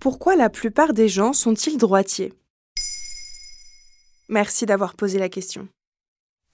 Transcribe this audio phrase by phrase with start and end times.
[0.00, 2.32] Pourquoi la plupart des gens sont-ils droitiers?
[4.28, 5.66] Merci d'avoir posé la question.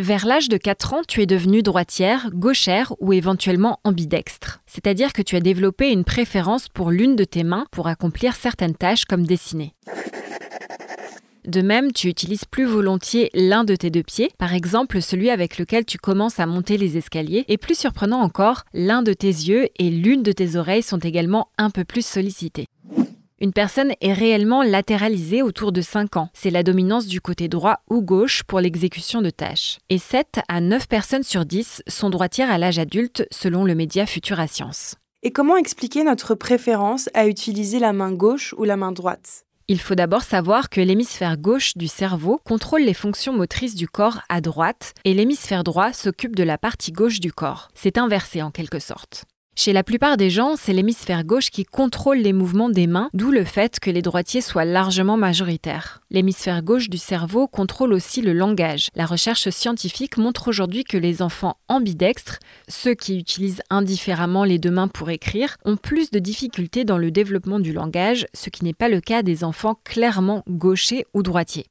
[0.00, 4.60] Vers l'âge de 4 ans, tu es devenue droitière, gauchère ou éventuellement ambidextre.
[4.66, 8.74] C'est-à-dire que tu as développé une préférence pour l'une de tes mains pour accomplir certaines
[8.74, 9.72] tâches comme dessiner.
[11.46, 15.58] De même, tu utilises plus volontiers l'un de tes deux pieds, par exemple celui avec
[15.58, 19.68] lequel tu commences à monter les escaliers, et plus surprenant encore, l'un de tes yeux
[19.78, 22.66] et l'une de tes oreilles sont également un peu plus sollicités.
[23.40, 26.28] Une personne est réellement latéralisée autour de 5 ans.
[26.34, 29.78] C'est la dominance du côté droit ou gauche pour l'exécution de tâches.
[29.90, 34.06] Et 7 à 9 personnes sur 10 sont droitières à l'âge adulte selon le média
[34.06, 34.96] Futura Science.
[35.22, 39.44] Et comment expliquer notre préférence à utiliser la main gauche ou la main droite?
[39.68, 44.20] Il faut d'abord savoir que l'hémisphère gauche du cerveau contrôle les fonctions motrices du corps
[44.28, 47.68] à droite et l'hémisphère droit s'occupe de la partie gauche du corps.
[47.74, 49.26] C'est inversé en quelque sorte.
[49.60, 53.32] Chez la plupart des gens, c'est l'hémisphère gauche qui contrôle les mouvements des mains, d'où
[53.32, 56.00] le fait que les droitiers soient largement majoritaires.
[56.12, 58.86] L'hémisphère gauche du cerveau contrôle aussi le langage.
[58.94, 64.70] La recherche scientifique montre aujourd'hui que les enfants ambidextres, ceux qui utilisent indifféremment les deux
[64.70, 68.74] mains pour écrire, ont plus de difficultés dans le développement du langage, ce qui n'est
[68.74, 71.66] pas le cas des enfants clairement gauchers ou droitiers.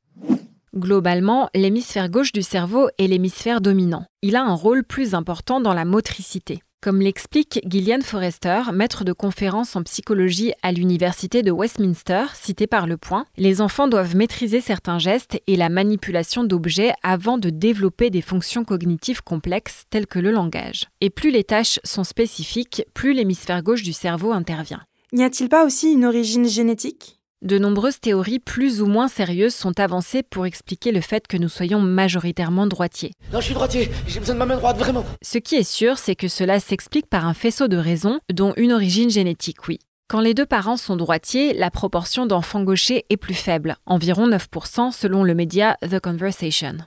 [0.76, 4.04] Globalement, l'hémisphère gauche du cerveau est l'hémisphère dominant.
[4.22, 6.60] Il a un rôle plus important dans la motricité.
[6.80, 12.86] Comme l'explique Gillian Forrester, maître de conférence en psychologie à l'Université de Westminster, cité par
[12.86, 18.11] Le Point, les enfants doivent maîtriser certains gestes et la manipulation d'objets avant de développer
[18.11, 20.86] des fonctions cognitives complexes telles que le langage.
[21.02, 24.83] Et plus les tâches sont spécifiques, plus l'hémisphère gauche du cerveau intervient.
[25.14, 27.17] N'y a-t-il pas aussi une origine génétique?
[27.43, 31.49] De nombreuses théories plus ou moins sérieuses sont avancées pour expliquer le fait que nous
[31.49, 33.11] soyons majoritairement droitiers.
[33.31, 35.05] Non, je suis droitier, j'ai besoin de ma main droite, vraiment.
[35.21, 38.73] Ce qui est sûr, c'est que cela s'explique par un faisceau de raisons, dont une
[38.73, 39.80] origine génétique, oui.
[40.09, 44.92] Quand les deux parents sont droitiers, la proportion d'enfants gauchers est plus faible, environ 9%
[44.92, 46.77] selon le média The Conversation.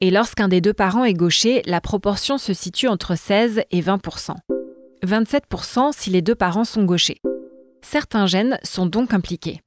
[0.00, 4.34] Et lorsqu'un des deux parents est gaucher, la proportion se situe entre 16 et 20%.
[5.04, 7.18] 27% si les deux parents sont gauchers.
[7.82, 9.60] Certains gènes sont donc impliqués.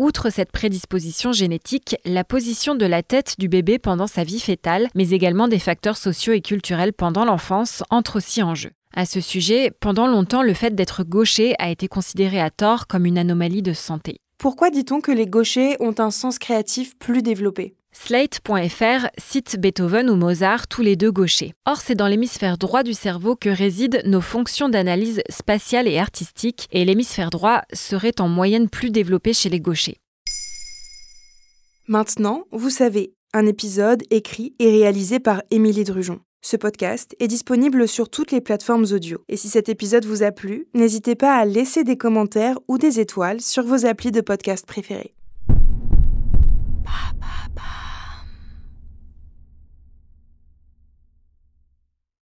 [0.00, 4.88] Outre cette prédisposition génétique, la position de la tête du bébé pendant sa vie fétale,
[4.94, 8.70] mais également des facteurs sociaux et culturels pendant l'enfance, entrent aussi en jeu.
[8.94, 13.06] À ce sujet, pendant longtemps, le fait d'être gaucher a été considéré à tort comme
[13.06, 14.18] une anomalie de santé.
[14.38, 17.74] Pourquoi dit-on que les gauchers ont un sens créatif plus développé?
[18.00, 21.52] Slate.fr cite Beethoven ou Mozart, tous les deux gauchers.
[21.66, 26.68] Or, c'est dans l'hémisphère droit du cerveau que résident nos fonctions d'analyse spatiale et artistique,
[26.70, 29.98] et l'hémisphère droit serait en moyenne plus développé chez les gauchers.
[31.86, 36.20] Maintenant, vous savez, un épisode écrit et réalisé par Émilie Drujon.
[36.40, 39.18] Ce podcast est disponible sur toutes les plateformes audio.
[39.28, 43.00] Et si cet épisode vous a plu, n'hésitez pas à laisser des commentaires ou des
[43.00, 45.14] étoiles sur vos applis de podcast préférés.